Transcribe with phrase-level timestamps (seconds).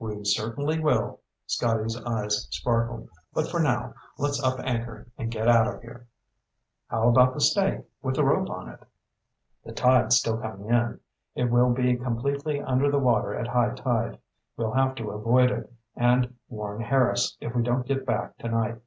[0.00, 3.08] "We certainly will." Scotty's eyes sparkled.
[3.32, 6.08] "But for now, let's up anchor and get out of here."
[6.88, 8.80] "How about the stake with the rope on it?"
[9.64, 10.98] "The tide's still coming in.
[11.36, 14.18] It will be completely under the water at high tide.
[14.56, 18.80] We'll have to avoid it, and warn Harris if we don't get back tonight."